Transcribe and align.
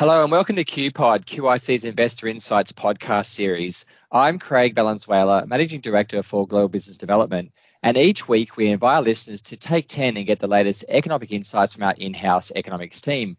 Hello 0.00 0.22
and 0.22 0.32
welcome 0.32 0.56
to 0.56 0.64
QPod, 0.64 1.26
QIC's 1.26 1.84
Investor 1.84 2.26
Insights 2.26 2.72
podcast 2.72 3.26
series. 3.26 3.84
I'm 4.10 4.38
Craig 4.38 4.74
Valenzuela, 4.74 5.44
Managing 5.46 5.82
Director 5.82 6.22
for 6.22 6.46
Global 6.46 6.70
Business 6.70 6.96
Development. 6.96 7.52
And 7.82 7.98
each 7.98 8.26
week 8.26 8.56
we 8.56 8.68
invite 8.68 8.96
our 8.96 9.02
listeners 9.02 9.42
to 9.42 9.58
take 9.58 9.88
10 9.88 10.16
and 10.16 10.24
get 10.24 10.38
the 10.38 10.46
latest 10.46 10.86
economic 10.88 11.32
insights 11.32 11.74
from 11.74 11.84
our 11.84 11.92
in 11.98 12.14
house 12.14 12.50
economics 12.56 13.02
team. 13.02 13.36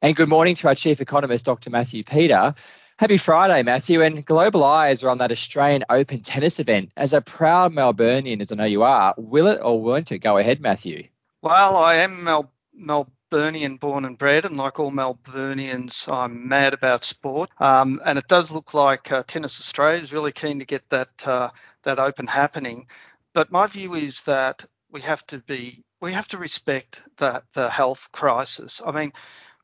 And 0.00 0.16
good 0.16 0.30
morning 0.30 0.54
to 0.54 0.68
our 0.68 0.74
Chief 0.74 1.02
Economist, 1.02 1.44
Dr. 1.44 1.68
Matthew 1.68 2.04
Peter. 2.04 2.54
Happy 2.98 3.18
Friday, 3.18 3.62
Matthew. 3.62 4.00
And 4.00 4.24
global 4.24 4.64
eyes 4.64 5.04
are 5.04 5.10
on 5.10 5.18
that 5.18 5.30
Australian 5.30 5.84
Open 5.90 6.22
tennis 6.22 6.58
event. 6.58 6.90
As 6.96 7.12
a 7.12 7.20
proud 7.20 7.74
Melburnian, 7.74 8.40
as 8.40 8.50
I 8.50 8.54
know 8.54 8.64
you 8.64 8.82
are, 8.82 9.12
will 9.18 9.46
it 9.48 9.60
or 9.62 9.82
won't 9.82 10.10
it? 10.10 10.20
Go 10.20 10.38
ahead, 10.38 10.62
Matthew. 10.62 11.06
Well, 11.42 11.76
I 11.76 11.96
am 11.96 12.24
Mel- 12.72 13.12
Melburnian 13.30 13.78
born 13.78 14.04
and 14.04 14.16
bred, 14.16 14.44
and 14.44 14.56
like 14.56 14.78
all 14.78 14.90
Melburnians, 14.90 16.10
I'm 16.12 16.48
mad 16.48 16.74
about 16.74 17.04
sport. 17.04 17.50
Um, 17.58 18.00
and 18.04 18.18
it 18.18 18.28
does 18.28 18.50
look 18.50 18.74
like 18.74 19.12
uh, 19.12 19.22
Tennis 19.26 19.60
Australia 19.60 20.02
is 20.02 20.12
really 20.12 20.32
keen 20.32 20.58
to 20.60 20.64
get 20.64 20.88
that 20.90 21.10
uh, 21.26 21.50
that 21.82 21.98
Open 21.98 22.26
happening. 22.26 22.86
But 23.34 23.52
my 23.52 23.66
view 23.66 23.94
is 23.94 24.22
that 24.22 24.64
we 24.90 25.00
have 25.02 25.26
to 25.28 25.38
be 25.38 25.82
we 26.00 26.12
have 26.12 26.28
to 26.28 26.38
respect 26.38 27.02
that 27.18 27.44
the 27.52 27.68
health 27.68 28.08
crisis. 28.12 28.80
I 28.84 28.92
mean, 28.92 29.12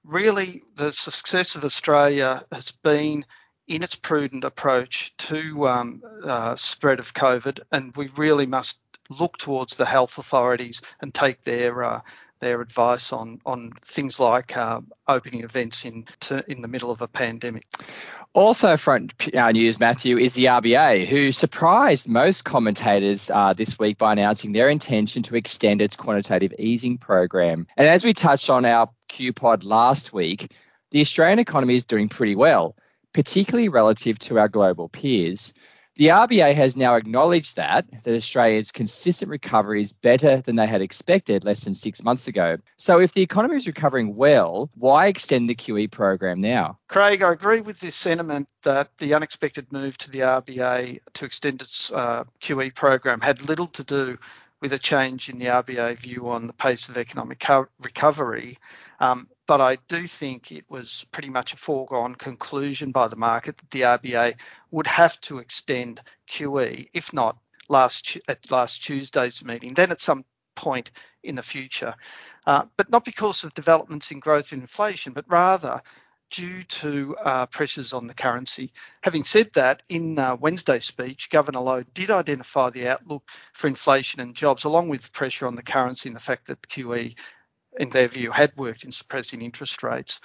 really 0.04 0.62
the 0.76 0.92
success 0.92 1.54
of 1.54 1.64
Australia 1.64 2.42
has 2.52 2.70
been 2.70 3.24
in 3.66 3.82
its 3.82 3.94
prudent 3.94 4.44
approach 4.44 5.16
to 5.16 5.66
um, 5.66 6.02
uh, 6.22 6.54
spread 6.56 7.00
of 7.00 7.14
COVID, 7.14 7.60
and 7.72 7.96
we 7.96 8.08
really 8.16 8.46
must 8.46 8.78
look 9.08 9.38
towards 9.38 9.76
the 9.76 9.84
health 9.86 10.18
authorities 10.18 10.82
and 11.00 11.14
take 11.14 11.42
their 11.42 11.82
uh, 11.82 12.00
their 12.44 12.60
advice 12.60 13.12
on 13.12 13.40
on 13.44 13.72
things 13.82 14.20
like 14.20 14.56
uh, 14.56 14.80
opening 15.08 15.42
events 15.42 15.84
in 15.84 16.04
to, 16.20 16.44
in 16.50 16.62
the 16.62 16.68
middle 16.68 16.90
of 16.90 17.02
a 17.02 17.08
pandemic. 17.08 17.64
Also, 18.34 18.76
front 18.76 19.14
uh, 19.34 19.52
news, 19.52 19.78
Matthew, 19.78 20.18
is 20.18 20.34
the 20.34 20.46
RBA, 20.46 21.06
who 21.06 21.30
surprised 21.30 22.08
most 22.08 22.44
commentators 22.44 23.30
uh, 23.30 23.54
this 23.54 23.78
week 23.78 23.96
by 23.96 24.12
announcing 24.12 24.52
their 24.52 24.68
intention 24.68 25.22
to 25.22 25.36
extend 25.36 25.80
its 25.80 25.94
quantitative 25.94 26.52
easing 26.58 26.98
program. 26.98 27.66
And 27.76 27.86
as 27.88 28.04
we 28.04 28.12
touched 28.12 28.50
on 28.50 28.64
our 28.64 28.90
QPod 29.08 29.64
last 29.64 30.12
week, 30.12 30.52
the 30.90 31.00
Australian 31.00 31.38
economy 31.38 31.76
is 31.76 31.84
doing 31.84 32.08
pretty 32.08 32.34
well, 32.34 32.76
particularly 33.12 33.68
relative 33.68 34.18
to 34.20 34.38
our 34.38 34.48
global 34.48 34.88
peers. 34.88 35.54
The 35.96 36.08
RBA 36.08 36.54
has 36.54 36.76
now 36.76 36.96
acknowledged 36.96 37.54
that 37.54 37.86
that 38.02 38.14
Australia's 38.14 38.72
consistent 38.72 39.30
recovery 39.30 39.80
is 39.80 39.92
better 39.92 40.38
than 40.38 40.56
they 40.56 40.66
had 40.66 40.82
expected 40.82 41.44
less 41.44 41.62
than 41.62 41.74
six 41.74 42.02
months 42.02 42.26
ago. 42.26 42.56
So, 42.76 43.00
if 43.00 43.12
the 43.12 43.22
economy 43.22 43.56
is 43.56 43.66
recovering 43.68 44.16
well, 44.16 44.70
why 44.74 45.06
extend 45.06 45.48
the 45.48 45.54
QE 45.54 45.90
program 45.90 46.40
now? 46.40 46.78
Craig, 46.88 47.22
I 47.22 47.32
agree 47.32 47.60
with 47.60 47.78
this 47.78 47.94
sentiment 47.94 48.48
that 48.64 48.96
the 48.98 49.14
unexpected 49.14 49.72
move 49.72 49.96
to 49.98 50.10
the 50.10 50.20
RBA 50.20 50.98
to 51.12 51.24
extend 51.24 51.62
its 51.62 51.92
uh, 51.92 52.24
QE 52.40 52.74
program 52.74 53.20
had 53.20 53.48
little 53.48 53.68
to 53.68 53.84
do 53.84 54.18
with 54.60 54.72
a 54.72 54.78
change 54.78 55.28
in 55.28 55.38
the 55.38 55.46
RBA 55.46 55.98
view 55.98 56.28
on 56.28 56.46
the 56.46 56.52
pace 56.54 56.88
of 56.88 56.96
economic 56.96 57.38
co- 57.38 57.68
recovery. 57.80 58.58
Um, 58.98 59.28
but 59.46 59.60
I 59.60 59.76
do 59.88 60.06
think 60.06 60.50
it 60.50 60.64
was 60.68 61.04
pretty 61.12 61.28
much 61.28 61.52
a 61.52 61.56
foregone 61.56 62.14
conclusion 62.14 62.90
by 62.90 63.08
the 63.08 63.16
market 63.16 63.58
that 63.58 63.70
the 63.70 63.82
RBA 63.82 64.34
would 64.70 64.86
have 64.86 65.20
to 65.22 65.38
extend 65.38 66.00
QE, 66.30 66.88
if 66.94 67.12
not 67.12 67.36
last 67.68 68.18
at 68.28 68.50
last 68.50 68.82
Tuesday's 68.84 69.44
meeting, 69.44 69.74
then 69.74 69.90
at 69.90 70.00
some 70.00 70.24
point 70.54 70.90
in 71.22 71.34
the 71.34 71.42
future. 71.42 71.94
Uh, 72.46 72.64
but 72.76 72.90
not 72.90 73.04
because 73.04 73.44
of 73.44 73.54
developments 73.54 74.10
in 74.10 74.20
growth 74.20 74.52
and 74.52 74.62
inflation, 74.62 75.12
but 75.12 75.24
rather 75.28 75.82
due 76.30 76.62
to 76.64 77.14
uh, 77.22 77.46
pressures 77.46 77.92
on 77.92 78.06
the 78.06 78.14
currency. 78.14 78.72
Having 79.02 79.24
said 79.24 79.52
that, 79.54 79.82
in 79.88 80.18
uh, 80.18 80.36
Wednesday's 80.36 80.84
speech, 80.84 81.30
Governor 81.30 81.60
Lowe 81.60 81.84
did 81.94 82.10
identify 82.10 82.70
the 82.70 82.88
outlook 82.88 83.22
for 83.52 83.68
inflation 83.68 84.20
and 84.20 84.34
jobs, 84.34 84.64
along 84.64 84.88
with 84.88 85.12
pressure 85.12 85.46
on 85.46 85.54
the 85.54 85.62
currency 85.62 86.08
and 86.08 86.16
the 86.16 86.20
fact 86.20 86.46
that 86.46 86.60
QE, 86.62 87.14
in 87.78 87.90
their 87.90 88.08
view, 88.08 88.30
had 88.30 88.52
worked 88.56 88.84
in 88.84 88.92
suppressing 88.92 89.42
interest 89.42 89.82
rates 89.82 90.20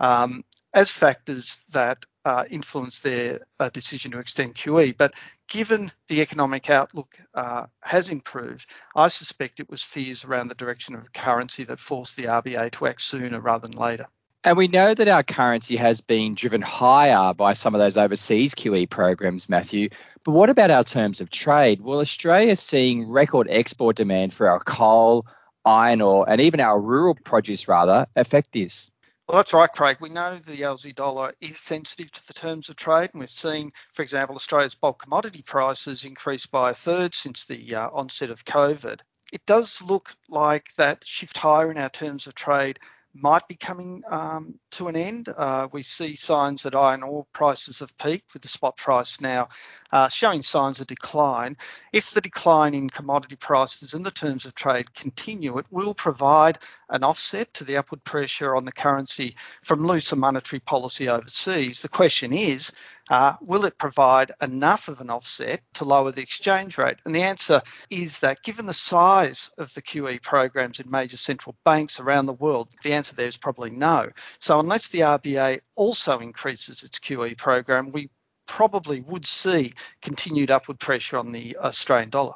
um, 0.00 0.44
as 0.72 0.90
factors 0.90 1.60
that 1.70 2.04
uh, 2.24 2.44
influence 2.50 3.00
their 3.00 3.40
uh, 3.60 3.68
decision 3.70 4.10
to 4.12 4.18
extend 4.18 4.54
QE. 4.54 4.96
But 4.96 5.14
given 5.48 5.92
the 6.08 6.20
economic 6.20 6.70
outlook 6.70 7.18
uh, 7.34 7.66
has 7.82 8.08
improved, 8.08 8.70
I 8.96 9.08
suspect 9.08 9.60
it 9.60 9.70
was 9.70 9.82
fears 9.82 10.24
around 10.24 10.48
the 10.48 10.54
direction 10.54 10.94
of 10.94 11.12
currency 11.12 11.64
that 11.64 11.80
forced 11.80 12.16
the 12.16 12.24
RBA 12.24 12.72
to 12.72 12.86
act 12.86 13.02
sooner 13.02 13.40
rather 13.40 13.68
than 13.68 13.78
later. 13.78 14.06
And 14.46 14.58
we 14.58 14.68
know 14.68 14.92
that 14.92 15.08
our 15.08 15.22
currency 15.22 15.74
has 15.76 16.02
been 16.02 16.34
driven 16.34 16.60
higher 16.60 17.32
by 17.32 17.54
some 17.54 17.74
of 17.74 17.78
those 17.78 17.96
overseas 17.96 18.54
QE 18.54 18.90
programs, 18.90 19.48
Matthew. 19.48 19.88
But 20.22 20.32
what 20.32 20.50
about 20.50 20.70
our 20.70 20.84
terms 20.84 21.22
of 21.22 21.30
trade? 21.30 21.80
Well, 21.80 22.00
Australia 22.00 22.50
is 22.50 22.60
seeing 22.60 23.08
record 23.08 23.46
export 23.48 23.96
demand 23.96 24.34
for 24.34 24.50
our 24.50 24.60
coal, 24.60 25.26
iron 25.64 26.00
ore, 26.00 26.28
and 26.28 26.40
even 26.40 26.60
our 26.60 26.80
rural 26.80 27.14
produce, 27.14 27.68
rather, 27.68 28.06
affect 28.16 28.52
this? 28.52 28.92
Well, 29.26 29.38
that's 29.38 29.54
right, 29.54 29.72
Craig. 29.72 29.96
We 30.00 30.10
know 30.10 30.36
the 30.36 30.60
Aussie 30.62 30.94
dollar 30.94 31.32
is 31.40 31.58
sensitive 31.58 32.12
to 32.12 32.26
the 32.26 32.34
terms 32.34 32.68
of 32.68 32.76
trade, 32.76 33.10
and 33.12 33.20
we've 33.20 33.30
seen, 33.30 33.72
for 33.94 34.02
example, 34.02 34.36
Australia's 34.36 34.74
bulk 34.74 35.02
commodity 35.02 35.40
prices 35.40 36.04
increase 36.04 36.44
by 36.44 36.70
a 36.70 36.74
third 36.74 37.14
since 37.14 37.46
the 37.46 37.74
uh, 37.74 37.88
onset 37.90 38.28
of 38.28 38.44
COVID. 38.44 39.00
It 39.32 39.46
does 39.46 39.80
look 39.80 40.14
like 40.28 40.74
that 40.76 41.06
shift 41.06 41.38
higher 41.38 41.70
in 41.70 41.78
our 41.78 41.88
terms 41.88 42.26
of 42.26 42.34
trade 42.34 42.78
might 43.14 43.46
be 43.46 43.54
coming 43.54 44.02
um, 44.08 44.58
to 44.72 44.88
an 44.88 44.96
end. 44.96 45.28
Uh, 45.28 45.68
we 45.72 45.82
see 45.82 46.16
signs 46.16 46.62
that 46.64 46.74
iron 46.74 47.02
ore 47.02 47.26
prices 47.32 47.78
have 47.78 47.96
peaked, 47.96 48.34
with 48.34 48.42
the 48.42 48.48
spot 48.48 48.76
price 48.76 49.20
now 49.20 49.48
uh, 49.92 50.08
showing 50.08 50.42
signs 50.42 50.80
of 50.80 50.88
decline. 50.88 51.56
If 51.92 52.10
the 52.10 52.20
decline 52.20 52.74
in 52.74 52.90
commodity 52.90 53.36
prices 53.36 53.94
and 53.94 54.04
the 54.04 54.10
terms 54.10 54.44
of 54.44 54.54
trade 54.54 54.92
continue, 54.94 55.56
it 55.58 55.66
will 55.70 55.94
provide 55.94 56.58
an 56.88 57.04
offset 57.04 57.54
to 57.54 57.64
the 57.64 57.76
upward 57.76 58.02
pressure 58.02 58.56
on 58.56 58.64
the 58.64 58.72
currency 58.72 59.36
from 59.62 59.86
looser 59.86 60.16
monetary 60.16 60.60
policy 60.60 61.08
overseas. 61.08 61.80
The 61.80 61.88
question 61.88 62.32
is, 62.32 62.72
uh, 63.10 63.34
will 63.40 63.64
it 63.64 63.78
provide 63.78 64.32
enough 64.40 64.88
of 64.88 65.00
an 65.00 65.10
offset 65.10 65.62
to 65.74 65.84
lower 65.84 66.10
the 66.10 66.22
exchange 66.22 66.78
rate? 66.78 66.96
And 67.04 67.14
the 67.14 67.22
answer 67.22 67.60
is 67.90 68.20
that 68.20 68.42
given 68.42 68.66
the 68.66 68.72
size 68.72 69.50
of 69.58 69.72
the 69.74 69.82
QE 69.82 70.22
programs 70.22 70.80
in 70.80 70.90
major 70.90 71.16
central 71.16 71.56
banks 71.64 72.00
around 72.00 72.26
the 72.26 72.32
world, 72.32 72.68
the 72.82 72.94
answer 72.94 73.14
there 73.14 73.28
is 73.28 73.36
probably 73.36 73.70
no. 73.70 74.10
So 74.38 74.58
unless 74.58 74.88
the 74.88 75.00
RBA 75.00 75.60
also 75.74 76.18
increases 76.18 76.82
its 76.82 76.98
QE 76.98 77.36
program, 77.36 77.92
we 77.92 78.10
probably 78.46 79.00
would 79.00 79.26
see 79.26 79.72
continued 80.02 80.50
upward 80.50 80.78
pressure 80.78 81.18
on 81.18 81.32
the 81.32 81.56
Australian 81.58 82.10
dollar. 82.10 82.34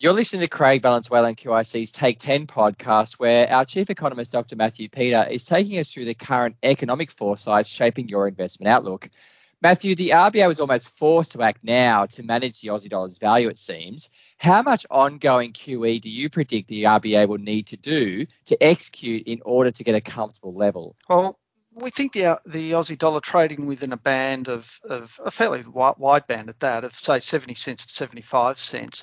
You're 0.00 0.12
listening 0.12 0.42
to 0.42 0.48
Craig 0.48 0.82
Valenzuela 0.82 1.26
and 1.26 1.36
QIC's 1.36 1.90
Take 1.90 2.20
10 2.20 2.46
podcast, 2.46 3.14
where 3.14 3.50
our 3.50 3.64
chief 3.64 3.90
economist, 3.90 4.30
Dr. 4.30 4.54
Matthew 4.54 4.88
Peter, 4.88 5.26
is 5.28 5.44
taking 5.44 5.76
us 5.80 5.92
through 5.92 6.04
the 6.04 6.14
current 6.14 6.54
economic 6.62 7.10
foresight 7.10 7.66
shaping 7.66 8.08
your 8.08 8.28
investment 8.28 8.68
outlook. 8.68 9.10
Matthew, 9.60 9.96
the 9.96 10.10
RBA 10.10 10.46
was 10.46 10.60
almost 10.60 10.88
forced 10.88 11.32
to 11.32 11.42
act 11.42 11.64
now 11.64 12.06
to 12.06 12.22
manage 12.22 12.60
the 12.60 12.68
Aussie 12.68 12.88
dollar's 12.88 13.18
value, 13.18 13.48
it 13.48 13.58
seems. 13.58 14.08
How 14.38 14.62
much 14.62 14.86
ongoing 14.88 15.52
QE 15.52 16.00
do 16.00 16.08
you 16.08 16.30
predict 16.30 16.68
the 16.68 16.84
RBA 16.84 17.26
will 17.26 17.38
need 17.38 17.66
to 17.68 17.76
do 17.76 18.24
to 18.44 18.62
execute 18.62 19.26
in 19.26 19.40
order 19.44 19.72
to 19.72 19.84
get 19.84 19.96
a 19.96 20.00
comfortable 20.00 20.54
level? 20.54 20.94
Well, 21.08 21.38
we 21.74 21.90
think 21.90 22.12
the 22.12 22.40
the 22.46 22.72
Aussie 22.72 22.98
dollar 22.98 23.20
trading 23.20 23.66
within 23.66 23.92
a 23.92 23.96
band 23.96 24.48
of, 24.48 24.78
of 24.88 25.18
a 25.24 25.30
fairly 25.30 25.64
wide, 25.66 26.26
band 26.26 26.48
at 26.48 26.60
that, 26.60 26.84
of 26.84 26.94
say 26.94 27.18
70 27.20 27.54
cents 27.54 27.86
to 27.86 27.92
75 27.92 28.58
cents, 28.58 29.02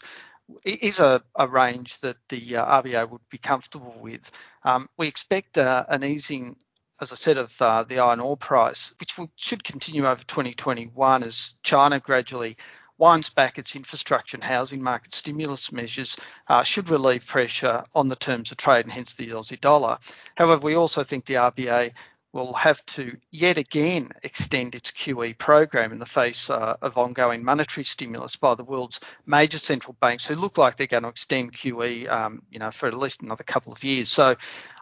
is 0.64 1.00
a, 1.00 1.22
a 1.36 1.48
range 1.48 2.00
that 2.00 2.18
the 2.30 2.58
uh, 2.58 2.82
RBA 2.82 3.10
would 3.10 3.28
be 3.30 3.38
comfortable 3.38 3.96
with. 4.00 4.32
Um, 4.64 4.90
we 4.98 5.08
expect 5.08 5.58
uh, 5.58 5.86
an 5.90 6.04
easing 6.04 6.56
as 7.02 7.12
I 7.12 7.16
said, 7.16 7.38
of 7.38 7.62
uh, 7.62 7.84
the 7.84 8.00
iron 8.00 8.20
ore 8.20 8.38
price, 8.38 8.94
which 9.00 9.18
will, 9.18 9.30
should 9.36 9.64
continue 9.64 10.06
over 10.06 10.24
2021 10.24 11.24
as 11.24 11.54
China 11.64 12.00
gradually 12.00 12.58
winds 12.98 13.30
back 13.30 13.58
its 13.58 13.76
infrastructure 13.76 14.38
and 14.38 14.44
housing 14.44 14.82
market 14.82 15.14
stimulus 15.14 15.72
measures, 15.72 16.18
uh, 16.48 16.64
should 16.64 16.90
relieve 16.90 17.28
pressure 17.28 17.84
on 17.94 18.08
the 18.08 18.16
terms 18.16 18.52
of 18.52 18.58
trade 18.58 18.86
and 18.86 18.94
hence 18.94 19.14
the 19.14 19.28
Aussie 19.30 19.60
dollar. 19.60 19.98
However, 20.36 20.62
we 20.62 20.76
also 20.76 21.04
think 21.04 21.26
the 21.26 21.34
RBA 21.34 21.92
will 22.36 22.54
have 22.54 22.86
to 22.86 23.16
yet 23.32 23.58
again 23.58 24.10
extend 24.24 24.76
its 24.76 24.92
QE 24.92 25.38
program 25.38 25.94
in 25.94 26.00
the 26.00 26.06
face 26.06 26.50
uh, 26.50 26.76
of 26.82 26.98
ongoing 26.98 27.46
monetary 27.46 27.86
stimulus 27.86 28.36
by 28.36 28.54
the 28.56 28.64
world's 28.64 29.00
major 29.26 29.58
central 29.58 29.96
banks 30.02 30.26
who 30.26 30.36
look 30.36 30.58
like 30.58 30.76
they're 30.76 30.86
going 30.86 31.04
to 31.04 31.10
extend 31.10 31.54
QE, 31.54 32.10
um, 32.10 32.44
you 32.52 32.60
know, 32.60 32.72
for 32.72 32.88
at 32.88 32.98
least 32.98 33.22
another 33.22 33.46
couple 33.46 33.72
of 33.72 33.86
years. 33.86 34.10
So 34.10 34.36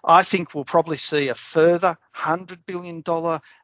I 0.04 0.24
think 0.24 0.56
we'll 0.56 0.66
probably 0.66 0.98
see 0.98 1.28
a 1.28 1.36
further 1.36 1.96
$100 2.16 2.58
billion 2.66 3.04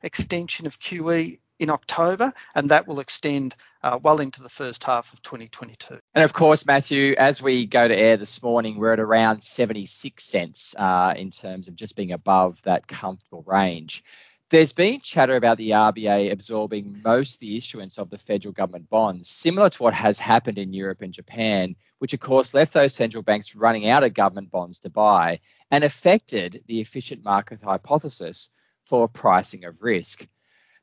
extension 0.03 0.67
of 0.67 0.79
QE 0.79 1.39
in 1.59 1.69
October, 1.69 2.33
and 2.55 2.71
that 2.71 2.87
will 2.87 2.99
extend 2.99 3.55
uh, 3.83 3.99
well 4.01 4.19
into 4.19 4.41
the 4.41 4.49
first 4.49 4.83
half 4.83 5.13
of 5.13 5.21
2022. 5.21 5.99
And 6.15 6.23
of 6.23 6.33
course, 6.33 6.65
Matthew, 6.65 7.15
as 7.17 7.41
we 7.41 7.65
go 7.65 7.87
to 7.87 7.95
air 7.95 8.17
this 8.17 8.41
morning, 8.41 8.77
we're 8.77 8.93
at 8.93 8.99
around 8.99 9.43
76 9.43 10.23
cents 10.23 10.75
uh, 10.77 11.13
in 11.15 11.31
terms 11.31 11.67
of 11.67 11.75
just 11.75 11.95
being 11.95 12.11
above 12.11 12.61
that 12.63 12.87
comfortable 12.87 13.43
range. 13.45 14.03
There's 14.49 14.73
been 14.73 14.99
chatter 14.99 15.35
about 15.35 15.57
the 15.57 15.71
RBA 15.71 16.31
absorbing 16.31 17.01
most 17.05 17.35
of 17.35 17.39
the 17.41 17.55
issuance 17.55 17.99
of 17.99 18.09
the 18.09 18.17
federal 18.17 18.51
government 18.51 18.89
bonds, 18.89 19.29
similar 19.29 19.69
to 19.69 19.83
what 19.83 19.93
has 19.93 20.17
happened 20.17 20.57
in 20.57 20.73
Europe 20.73 21.01
and 21.01 21.13
Japan, 21.13 21.75
which 21.99 22.13
of 22.13 22.19
course 22.19 22.55
left 22.55 22.73
those 22.73 22.95
central 22.95 23.21
banks 23.21 23.55
running 23.55 23.87
out 23.87 24.03
of 24.03 24.15
government 24.15 24.49
bonds 24.49 24.79
to 24.79 24.89
buy 24.89 25.39
and 25.69 25.83
affected 25.83 26.63
the 26.65 26.79
efficient 26.79 27.23
market 27.23 27.61
hypothesis 27.61 28.49
for 28.81 29.07
pricing 29.07 29.65
of 29.65 29.83
risk. 29.83 30.25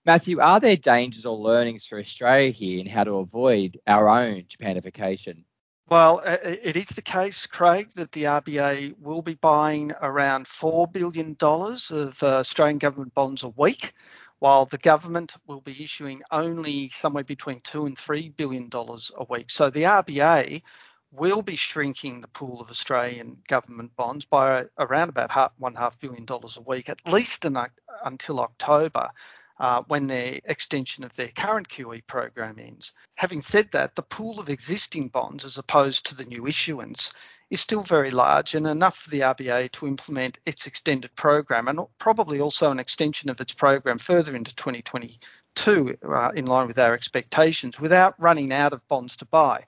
Matthew, 0.07 0.39
are 0.39 0.61
there 0.61 0.77
dangers 0.77 1.27
or 1.27 1.37
learnings 1.37 1.85
for 1.85 1.99
Australia 1.99 2.51
here 2.51 2.79
in 2.79 2.87
how 2.87 3.03
to 3.03 3.17
avoid 3.17 3.81
our 3.89 4.09
own 4.09 4.45
Japanification? 4.45 5.43
Well, 5.89 6.21
uh, 6.25 6.39
uh, 6.45 6.57
it 6.63 6.77
is 6.77 6.87
the 6.91 7.03
case, 7.03 7.45
Craig, 7.47 7.89
that 7.97 8.13
the 8.13 8.23
RBA 8.23 8.97
will 9.01 9.21
be 9.21 9.35
buying 9.35 9.91
around 10.01 10.47
$4 10.47 10.93
billion 10.93 11.37
of 11.41 12.23
uh, 12.23 12.39
Australian 12.39 12.79
government 12.79 13.15
bonds 13.15 13.43
a 13.43 13.49
week, 13.49 13.95
while 14.39 14.65
the 14.65 14.79
government 14.79 15.35
will 15.49 15.61
be 15.61 15.83
issuing 15.83 16.23
only 16.31 16.89
somewhere 16.91 17.25
between 17.25 17.59
2 17.63 17.87
and 17.87 17.97
$3 17.97 18.37
billion 18.37 18.71
a 18.73 19.25
week. 19.29 19.51
So 19.51 19.71
the 19.71 19.83
RBA 19.83 20.63
will 21.11 21.43
be 21.43 21.57
shrinking 21.57 22.21
the 22.21 22.29
pool 22.29 22.61
of 22.61 22.71
Australian 22.71 23.39
government 23.49 23.97
bonds 23.97 24.25
by 24.25 24.67
around 24.79 25.09
about 25.09 25.33
half, 25.33 25.51
one 25.59 25.75
half 25.75 25.99
billion 25.99 26.27
dollars 26.27 26.57
a 26.57 26.63
week, 26.63 26.89
at 26.89 27.01
least 27.09 27.45
uh, 27.45 27.67
until 28.05 28.39
October 28.39 29.11
uh, 29.59 29.83
when 29.89 30.07
the 30.07 30.41
extension 30.51 31.05
of 31.05 31.15
their 31.17 31.29
current 31.29 31.69
QE 31.69 32.07
program 32.07 32.57
ends. 32.59 32.93
Having 33.15 33.43
said 33.43 33.71
that, 33.73 33.95
the 33.95 34.03
pool 34.03 34.39
of 34.39 34.49
existing 34.49 35.09
bonds 35.09 35.45
as 35.45 35.59
opposed 35.59 36.07
to 36.07 36.15
the 36.15 36.25
new 36.25 36.47
issuance 36.47 37.13
is 37.51 37.61
still 37.61 37.83
very 37.83 38.11
large 38.11 38.55
and 38.55 38.67
enough 38.67 38.97
for 38.99 39.11
the 39.11 39.21
RBA 39.21 39.71
to 39.73 39.87
implement 39.87 40.39
its 40.47 40.67
extended 40.67 41.15
program 41.15 41.69
and 41.69 41.81
probably 41.99 42.41
also 42.41 42.71
an 42.71 42.81
extension 42.81 43.31
of 43.31 43.41
its 43.41 43.53
program 43.53 43.99
further 43.99 44.35
into 44.35 44.55
2022 44.57 45.97
uh, 46.03 46.31
in 46.35 46.47
line 46.47 46.67
with 46.67 46.79
our 46.79 46.93
expectations 46.93 47.79
without 47.79 48.15
running 48.19 48.53
out 48.53 48.73
of 48.73 48.87
bonds 48.89 49.17
to 49.17 49.25
buy. 49.27 49.65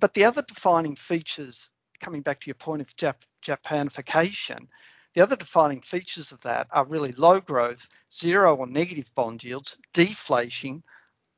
But 0.00 0.14
the 0.14 0.24
other 0.24 0.42
defining 0.42 0.96
features, 0.96 1.68
coming 2.00 2.22
back 2.22 2.40
to 2.40 2.46
your 2.46 2.54
point 2.54 2.80
of 2.80 2.96
Jap- 2.96 3.26
Japanification, 3.42 4.66
the 5.14 5.22
other 5.22 5.36
defining 5.36 5.80
features 5.80 6.32
of 6.32 6.40
that 6.42 6.68
are 6.70 6.84
really 6.84 7.12
low 7.12 7.40
growth, 7.40 7.88
zero 8.12 8.54
or 8.54 8.66
negative 8.66 9.12
bond 9.14 9.42
yields, 9.42 9.76
deflation, 9.92 10.82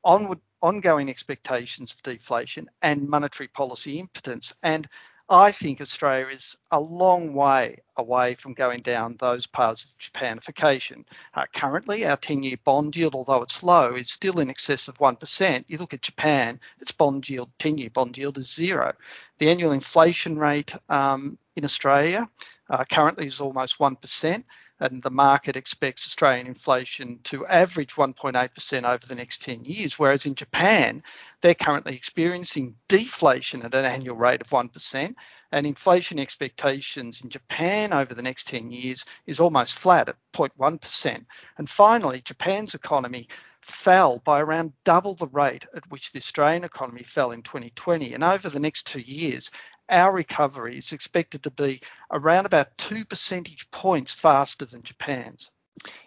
onward, 0.04 0.40
ongoing 0.60 1.08
expectations 1.08 1.92
of 1.92 2.02
deflation, 2.02 2.68
and 2.82 3.08
monetary 3.08 3.48
policy 3.48 3.98
impotence. 3.98 4.52
And 4.62 4.86
I 5.28 5.52
think 5.52 5.80
Australia 5.80 6.26
is 6.26 6.56
a 6.70 6.78
long 6.80 7.32
way 7.32 7.78
away 7.96 8.34
from 8.34 8.52
going 8.52 8.80
down 8.80 9.16
those 9.16 9.46
paths 9.46 9.84
of 9.84 9.96
Japanification. 9.98 11.04
Uh, 11.32 11.46
currently, 11.54 12.04
our 12.04 12.18
10 12.18 12.42
year 12.42 12.58
bond 12.64 12.94
yield, 12.94 13.14
although 13.14 13.42
it's 13.42 13.62
low, 13.62 13.94
is 13.94 14.10
still 14.10 14.40
in 14.40 14.50
excess 14.50 14.88
of 14.88 14.98
1%. 14.98 15.64
You 15.68 15.78
look 15.78 15.94
at 15.94 16.02
Japan, 16.02 16.60
its 16.80 16.92
bond 16.92 17.30
yield, 17.30 17.50
10 17.58 17.78
year 17.78 17.90
bond 17.90 18.18
yield 18.18 18.36
is 18.36 18.52
zero. 18.52 18.92
The 19.38 19.48
annual 19.48 19.72
inflation 19.72 20.38
rate 20.38 20.74
um, 20.90 21.38
in 21.56 21.64
Australia 21.64 22.28
uh, 22.72 22.84
currently 22.90 23.26
is 23.26 23.38
almost 23.38 23.78
1%, 23.78 24.44
and 24.80 25.02
the 25.02 25.10
market 25.10 25.56
expects 25.56 26.06
Australian 26.06 26.46
inflation 26.46 27.20
to 27.22 27.46
average 27.46 27.96
1.8% 27.96 28.84
over 28.84 29.06
the 29.06 29.14
next 29.14 29.42
10 29.42 29.66
years, 29.66 29.98
whereas 29.98 30.24
in 30.24 30.34
Japan, 30.34 31.02
they're 31.42 31.54
currently 31.54 31.94
experiencing 31.94 32.74
deflation 32.88 33.62
at 33.62 33.74
an 33.74 33.84
annual 33.84 34.16
rate 34.16 34.40
of 34.40 34.48
1%, 34.48 35.14
and 35.52 35.66
inflation 35.66 36.18
expectations 36.18 37.20
in 37.20 37.28
Japan 37.28 37.92
over 37.92 38.14
the 38.14 38.22
next 38.22 38.46
10 38.48 38.70
years 38.70 39.04
is 39.26 39.38
almost 39.38 39.78
flat 39.78 40.08
at 40.08 40.16
0.1%. 40.32 41.26
And 41.58 41.68
finally, 41.68 42.22
Japan's 42.22 42.74
economy 42.74 43.28
fell 43.60 44.18
by 44.18 44.40
around 44.40 44.72
double 44.84 45.14
the 45.14 45.28
rate 45.28 45.66
at 45.74 45.88
which 45.90 46.10
the 46.10 46.18
Australian 46.18 46.64
economy 46.64 47.02
fell 47.02 47.30
in 47.30 47.42
2020. 47.42 48.14
And 48.14 48.24
over 48.24 48.48
the 48.48 48.58
next 48.58 48.86
two 48.86 49.00
years, 49.00 49.50
our 49.88 50.12
recovery 50.12 50.78
is 50.78 50.92
expected 50.92 51.42
to 51.44 51.50
be 51.50 51.80
around 52.10 52.46
about 52.46 52.76
two 52.78 53.04
percentage 53.04 53.70
points 53.70 54.12
faster 54.12 54.64
than 54.64 54.82
Japan's. 54.82 55.50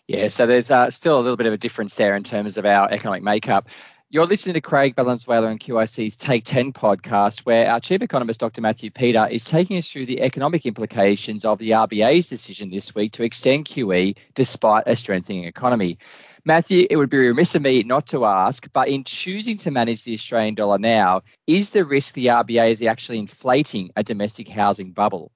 Yeah, 0.07 0.29
so 0.29 0.45
there's 0.45 0.71
uh, 0.71 0.91
still 0.91 1.19
a 1.19 1.21
little 1.21 1.37
bit 1.37 1.47
of 1.47 1.53
a 1.53 1.57
difference 1.57 1.95
there 1.95 2.15
in 2.15 2.23
terms 2.23 2.57
of 2.57 2.65
our 2.65 2.89
economic 2.91 3.23
makeup. 3.23 3.69
You're 4.11 4.27
listening 4.27 4.53
to 4.53 4.61
Craig 4.61 4.95
Valenzuela 4.95 5.47
and 5.47 5.59
QIC's 5.59 6.15
Take 6.15 6.45
10 6.45 6.73
podcast, 6.73 7.39
where 7.39 7.67
our 7.67 7.79
chief 7.79 8.03
economist, 8.03 8.39
Dr. 8.39 8.61
Matthew 8.61 8.91
Peter, 8.91 9.25
is 9.25 9.43
taking 9.43 9.77
us 9.77 9.91
through 9.91 10.05
the 10.05 10.21
economic 10.21 10.67
implications 10.67 11.43
of 11.43 11.57
the 11.57 11.71
RBA's 11.71 12.29
decision 12.29 12.69
this 12.69 12.93
week 12.93 13.13
to 13.13 13.23
extend 13.23 13.65
QE 13.65 14.15
despite 14.35 14.83
a 14.85 14.95
strengthening 14.95 15.45
economy. 15.45 15.97
Matthew, 16.45 16.85
it 16.87 16.97
would 16.97 17.09
be 17.09 17.17
remiss 17.17 17.55
of 17.55 17.63
me 17.63 17.81
not 17.81 18.05
to 18.09 18.25
ask, 18.25 18.71
but 18.71 18.89
in 18.89 19.05
choosing 19.05 19.57
to 19.57 19.71
manage 19.71 20.03
the 20.03 20.13
Australian 20.13 20.53
dollar 20.53 20.77
now, 20.77 21.23
is 21.47 21.71
the 21.71 21.83
risk 21.83 22.13
the 22.13 22.27
RBA 22.27 22.69
is 22.69 22.83
actually 22.83 23.17
inflating 23.17 23.89
a 23.95 24.03
domestic 24.03 24.47
housing 24.47 24.91
bubble? 24.91 25.31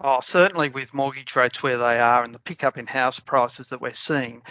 Oh, 0.00 0.20
certainly 0.24 0.70
with 0.70 0.94
mortgage 0.94 1.36
rates 1.36 1.62
where 1.62 1.76
they 1.76 1.98
are 1.98 2.24
and 2.24 2.34
the 2.34 2.38
pickup 2.38 2.78
in 2.78 2.86
house 2.86 3.20
prices 3.20 3.68
that 3.68 3.82
we're 3.82 3.92
seeing, 3.92 4.42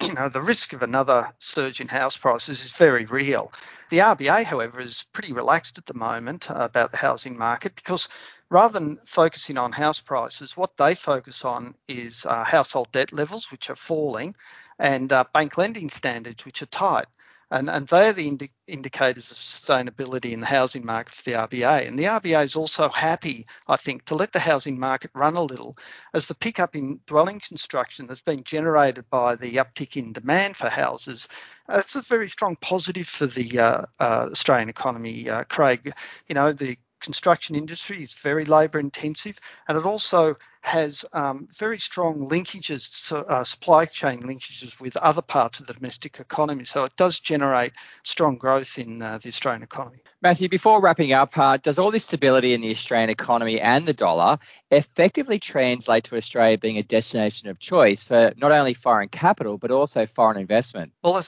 you 0.06 0.14
know, 0.14 0.28
the 0.28 0.42
risk 0.42 0.72
of 0.72 0.82
another 0.82 1.32
surge 1.38 1.80
in 1.80 1.88
house 1.88 2.16
prices 2.16 2.64
is 2.64 2.72
very 2.72 3.04
real. 3.06 3.52
The 3.90 3.98
RBA, 3.98 4.44
however, 4.44 4.80
is 4.80 5.04
pretty 5.12 5.32
relaxed 5.32 5.78
at 5.78 5.86
the 5.86 5.94
moment 5.94 6.46
about 6.48 6.90
the 6.90 6.96
housing 6.96 7.36
market 7.36 7.74
because 7.74 8.08
rather 8.48 8.78
than 8.78 8.98
focusing 9.04 9.58
on 9.58 9.72
house 9.72 10.00
prices, 10.00 10.56
what 10.56 10.76
they 10.76 10.94
focus 10.94 11.44
on 11.44 11.74
is 11.88 12.24
uh, 12.24 12.44
household 12.44 12.88
debt 12.92 13.12
levels, 13.12 13.50
which 13.50 13.68
are 13.68 13.76
falling, 13.76 14.34
and 14.78 15.12
uh, 15.12 15.24
bank 15.34 15.58
lending 15.58 15.90
standards, 15.90 16.44
which 16.44 16.62
are 16.62 16.66
tight. 16.66 17.06
And, 17.50 17.68
and 17.68 17.86
they're 17.88 18.12
the 18.12 18.28
indi- 18.28 18.52
indicators 18.68 19.30
of 19.30 19.36
sustainability 19.36 20.32
in 20.32 20.40
the 20.40 20.46
housing 20.46 20.86
market 20.86 21.14
for 21.14 21.22
the 21.24 21.32
RBA. 21.32 21.88
And 21.88 21.98
the 21.98 22.04
RBA 22.04 22.44
is 22.44 22.56
also 22.56 22.88
happy, 22.88 23.46
I 23.66 23.76
think, 23.76 24.04
to 24.06 24.14
let 24.14 24.32
the 24.32 24.38
housing 24.38 24.78
market 24.78 25.10
run 25.14 25.34
a 25.36 25.42
little 25.42 25.76
as 26.14 26.26
the 26.26 26.34
pickup 26.34 26.76
in 26.76 27.00
dwelling 27.06 27.40
construction 27.40 28.06
that's 28.06 28.20
been 28.20 28.44
generated 28.44 29.04
by 29.10 29.34
the 29.34 29.56
uptick 29.56 29.96
in 29.96 30.12
demand 30.12 30.56
for 30.56 30.68
houses. 30.68 31.26
That's 31.66 31.96
a 31.96 32.02
very 32.02 32.28
strong 32.28 32.56
positive 32.56 33.08
for 33.08 33.26
the 33.26 33.58
uh, 33.58 33.82
uh, 33.98 34.28
Australian 34.30 34.68
economy, 34.68 35.28
uh, 35.28 35.44
Craig. 35.44 35.92
You 36.28 36.34
know, 36.34 36.52
the 36.52 36.78
construction 37.00 37.56
industry 37.56 38.02
is 38.02 38.14
very 38.14 38.44
labour 38.44 38.78
intensive 38.78 39.38
and 39.66 39.76
it 39.76 39.84
also 39.84 40.36
has 40.62 41.04
um, 41.12 41.48
very 41.58 41.78
strong 41.78 42.28
linkages, 42.28 43.12
uh, 43.12 43.44
supply 43.44 43.86
chain 43.86 44.20
linkages 44.20 44.78
with 44.80 44.96
other 44.98 45.22
parts 45.22 45.60
of 45.60 45.66
the 45.66 45.74
domestic 45.74 46.20
economy. 46.20 46.64
So 46.64 46.84
it 46.84 46.94
does 46.96 47.18
generate 47.18 47.72
strong 48.02 48.36
growth 48.36 48.78
in 48.78 49.00
uh, 49.00 49.18
the 49.18 49.28
Australian 49.28 49.62
economy. 49.62 49.98
Matthew, 50.22 50.50
before 50.50 50.82
wrapping 50.82 51.14
up, 51.14 51.36
uh, 51.38 51.56
does 51.56 51.78
all 51.78 51.90
this 51.90 52.04
stability 52.04 52.52
in 52.52 52.60
the 52.60 52.70
Australian 52.70 53.08
economy 53.08 53.58
and 53.58 53.86
the 53.86 53.94
dollar 53.94 54.38
effectively 54.70 55.38
translate 55.38 56.04
to 56.04 56.16
Australia 56.16 56.58
being 56.58 56.76
a 56.76 56.82
destination 56.82 57.48
of 57.48 57.58
choice 57.58 58.04
for 58.04 58.32
not 58.36 58.52
only 58.52 58.74
foreign 58.74 59.08
capital, 59.08 59.56
but 59.56 59.70
also 59.70 60.04
foreign 60.04 60.36
investment? 60.36 60.92
Well, 61.02 61.24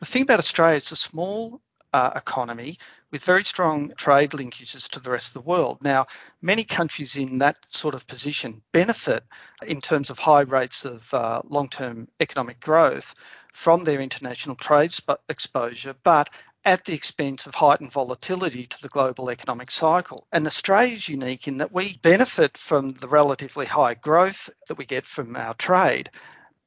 the 0.00 0.04
thing 0.04 0.22
about 0.22 0.40
Australia, 0.40 0.76
it's 0.76 0.90
a 0.90 0.96
small 0.96 1.60
uh, 1.92 2.10
economy 2.16 2.78
with 3.12 3.22
very 3.24 3.44
strong 3.44 3.92
trade 3.96 4.30
linkages 4.30 4.88
to 4.88 4.98
the 4.98 5.10
rest 5.10 5.28
of 5.28 5.42
the 5.42 5.48
world. 5.48 5.78
Now, 5.82 6.06
many 6.40 6.64
countries 6.64 7.14
in 7.14 7.38
that 7.38 7.58
sort 7.68 7.94
of 7.94 8.06
position 8.06 8.62
benefit 8.72 9.22
in 9.66 9.80
terms 9.80 10.08
of 10.10 10.18
high 10.18 10.40
rates 10.40 10.84
of 10.84 11.12
uh, 11.14 11.42
long 11.44 11.68
term 11.68 12.08
economic 12.20 12.58
growth 12.58 13.14
from 13.52 13.84
their 13.84 14.00
international 14.00 14.56
trade 14.56 14.92
sp- 14.96 15.20
exposure, 15.28 15.94
but 16.02 16.30
at 16.64 16.84
the 16.84 16.94
expense 16.94 17.46
of 17.46 17.54
heightened 17.54 17.92
volatility 17.92 18.66
to 18.66 18.80
the 18.80 18.88
global 18.88 19.30
economic 19.30 19.70
cycle. 19.70 20.26
And 20.32 20.46
Australia 20.46 20.94
is 20.94 21.08
unique 21.08 21.48
in 21.48 21.58
that 21.58 21.72
we 21.72 21.98
benefit 21.98 22.56
from 22.56 22.90
the 22.90 23.08
relatively 23.08 23.66
high 23.66 23.94
growth 23.94 24.48
that 24.68 24.78
we 24.78 24.86
get 24.86 25.04
from 25.04 25.36
our 25.36 25.54
trade, 25.54 26.08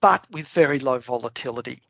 but 0.01 0.25
with 0.31 0.47
very 0.49 0.79
low 0.79 0.99
volatility. 0.99 1.81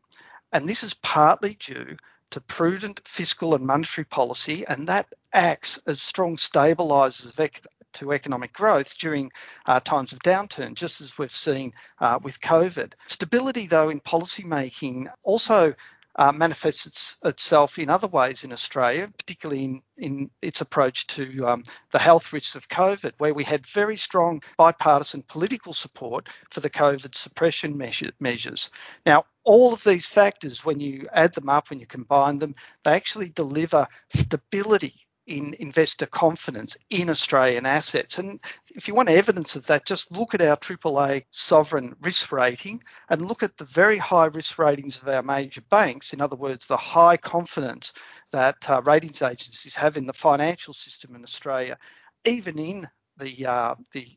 And 0.53 0.69
this 0.69 0.83
is 0.83 0.93
partly 0.93 1.55
due 1.55 1.97
to 2.35 2.41
prudent 2.41 2.99
fiscal 3.05 3.55
and 3.55 3.65
monetary 3.65 4.03
policy, 4.03 4.65
and 4.67 4.87
that 4.87 5.07
acts 5.31 5.79
as 5.87 6.01
strong 6.01 6.35
stabilisers 6.35 7.27
of 7.27 7.39
ec- 7.39 7.65
to 7.93 8.11
economic 8.11 8.51
growth 8.51 8.97
during 8.97 9.31
uh, 9.65 9.79
times 9.79 10.11
of 10.11 10.19
downturn, 10.19 10.73
just 10.73 10.99
as 10.99 11.17
we've 11.17 11.31
seen 11.31 11.71
uh, 12.01 12.19
with 12.21 12.41
COVID. 12.41 12.91
Stability, 13.05 13.67
though, 13.67 13.87
in 13.87 14.01
policymaking 14.01 15.07
also 15.23 15.75
uh, 16.17 16.31
manifests 16.31 16.85
its, 16.85 17.17
itself 17.25 17.77
in 17.77 17.89
other 17.89 18.07
ways 18.07 18.43
in 18.43 18.53
Australia, 18.53 19.09
particularly 19.17 19.65
in, 19.65 19.81
in 19.97 20.31
its 20.41 20.61
approach 20.61 21.07
to 21.07 21.45
um, 21.47 21.63
the 21.91 21.99
health 21.99 22.31
risks 22.31 22.55
of 22.55 22.69
COVID, 22.69 23.13
where 23.17 23.33
we 23.33 23.43
had 23.43 23.65
very 23.65 23.97
strong 23.97 24.41
bipartisan 24.57 25.23
political 25.27 25.73
support 25.73 26.29
for 26.49 26.61
the 26.61 26.69
COVID 26.69 27.15
suppression 27.15 27.77
measure, 27.77 28.11
measures. 28.19 28.69
Now, 29.05 29.25
all 29.43 29.73
of 29.73 29.83
these 29.83 30.07
factors, 30.07 30.65
when 30.65 30.79
you 30.79 31.07
add 31.13 31.33
them 31.33 31.49
up, 31.49 31.69
when 31.69 31.79
you 31.79 31.85
combine 31.85 32.39
them, 32.39 32.55
they 32.83 32.93
actually 32.93 33.29
deliver 33.29 33.87
stability 34.09 35.04
in 35.27 35.55
investor 35.59 36.05
confidence 36.05 36.77
in 36.89 37.09
Australian 37.09 37.65
assets. 37.65 38.19
And 38.19 38.39
if 38.75 38.87
you 38.87 38.93
want 38.93 39.09
evidence 39.09 39.55
of 39.55 39.65
that, 39.67 39.85
just 39.85 40.11
look 40.11 40.33
at 40.33 40.41
our 40.41 40.57
AAA 40.57 41.23
sovereign 41.31 41.95
risk 42.01 42.31
rating 42.31 42.83
and 43.09 43.21
look 43.21 43.41
at 43.41 43.57
the 43.57 43.65
very 43.65 43.97
high 43.97 44.27
risk 44.27 44.59
ratings 44.59 45.01
of 45.01 45.07
our 45.07 45.23
major 45.23 45.61
banks. 45.69 46.13
In 46.13 46.21
other 46.21 46.35
words, 46.35 46.67
the 46.67 46.77
high 46.77 47.17
confidence 47.17 47.93
that 48.31 48.69
uh, 48.69 48.81
ratings 48.85 49.21
agencies 49.21 49.75
have 49.75 49.97
in 49.97 50.05
the 50.05 50.13
financial 50.13 50.73
system 50.73 51.15
in 51.15 51.23
Australia, 51.23 51.77
even 52.25 52.59
in 52.59 52.87
the 53.17 53.45
uh, 53.45 53.75
the 53.93 54.07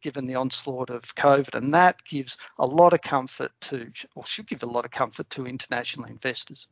given 0.00 0.26
the 0.26 0.34
onslaught 0.34 0.88
of 0.88 1.14
COVID, 1.14 1.54
and 1.54 1.74
that 1.74 2.02
gives 2.04 2.38
a 2.58 2.66
lot 2.66 2.94
of 2.94 3.02
comfort 3.02 3.52
to, 3.60 3.90
or 4.14 4.24
should 4.24 4.46
give 4.46 4.62
a 4.62 4.66
lot 4.66 4.86
of 4.86 4.90
comfort 4.90 5.28
to 5.30 5.46
international 5.46 6.06
investors. 6.06 6.68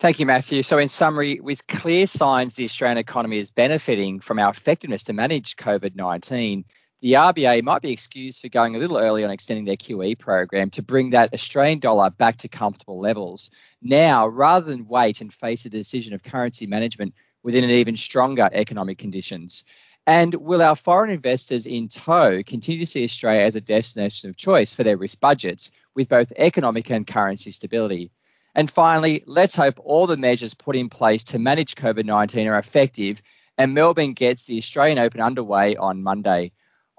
Thank 0.00 0.20
you, 0.20 0.26
Matthew. 0.26 0.62
So, 0.62 0.78
in 0.78 0.88
summary, 0.88 1.40
with 1.40 1.66
clear 1.66 2.06
signs 2.06 2.54
the 2.54 2.64
Australian 2.64 2.98
economy 2.98 3.38
is 3.38 3.50
benefiting 3.50 4.20
from 4.20 4.38
our 4.38 4.50
effectiveness 4.50 5.02
to 5.04 5.12
manage 5.12 5.56
COVID 5.56 5.96
19, 5.96 6.64
the 7.00 7.14
RBA 7.14 7.64
might 7.64 7.82
be 7.82 7.90
excused 7.90 8.40
for 8.40 8.48
going 8.48 8.76
a 8.76 8.78
little 8.78 8.96
early 8.98 9.24
on 9.24 9.32
extending 9.32 9.64
their 9.64 9.76
QE 9.76 10.16
program 10.16 10.70
to 10.70 10.82
bring 10.82 11.10
that 11.10 11.34
Australian 11.34 11.80
dollar 11.80 12.10
back 12.10 12.36
to 12.38 12.48
comfortable 12.48 13.00
levels. 13.00 13.50
Now, 13.82 14.28
rather 14.28 14.70
than 14.70 14.86
wait 14.86 15.20
and 15.20 15.34
face 15.34 15.64
the 15.64 15.68
decision 15.68 16.14
of 16.14 16.22
currency 16.22 16.68
management 16.68 17.14
within 17.42 17.64
an 17.64 17.70
even 17.70 17.96
stronger 17.96 18.48
economic 18.52 18.98
conditions. 18.98 19.64
And 20.06 20.32
will 20.32 20.62
our 20.62 20.76
foreign 20.76 21.10
investors 21.10 21.66
in 21.66 21.88
tow 21.88 22.44
continue 22.44 22.80
to 22.80 22.86
see 22.86 23.02
Australia 23.02 23.42
as 23.42 23.56
a 23.56 23.60
destination 23.60 24.30
of 24.30 24.36
choice 24.36 24.72
for 24.72 24.84
their 24.84 24.96
risk 24.96 25.18
budgets 25.18 25.72
with 25.96 26.08
both 26.08 26.32
economic 26.36 26.88
and 26.90 27.04
currency 27.04 27.50
stability? 27.50 28.12
And 28.58 28.68
finally, 28.68 29.22
let's 29.24 29.54
hope 29.54 29.78
all 29.84 30.08
the 30.08 30.16
measures 30.16 30.52
put 30.52 30.74
in 30.74 30.88
place 30.88 31.22
to 31.24 31.38
manage 31.38 31.76
COVID 31.76 32.04
19 32.04 32.48
are 32.48 32.58
effective 32.58 33.22
and 33.56 33.72
Melbourne 33.72 34.14
gets 34.14 34.46
the 34.46 34.56
Australian 34.56 34.98
Open 34.98 35.20
underway 35.20 35.76
on 35.76 36.02
Monday. 36.02 36.50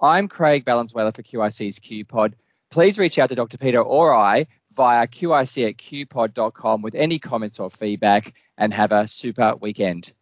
I'm 0.01 0.29
Craig 0.29 0.63
Valenzuela 0.63 1.11
for 1.11 1.21
QIC's 1.21 1.79
QPod. 1.79 2.35
Please 2.71 2.97
reach 2.97 3.19
out 3.19 3.27
to 3.27 3.35
Dr. 3.35 3.57
Peter 3.57 3.81
or 3.81 4.13
I 4.13 4.47
via 4.71 5.05
qic 5.05 5.67
at 5.67 5.75
qpod.com 5.75 6.81
with 6.81 6.95
any 6.95 7.19
comments 7.19 7.59
or 7.59 7.69
feedback 7.69 8.35
and 8.57 8.73
have 8.73 8.93
a 8.93 9.09
super 9.09 9.57
weekend. 9.59 10.13